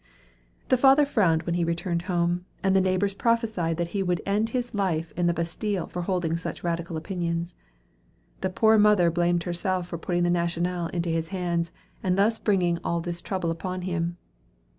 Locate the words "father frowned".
0.77-1.43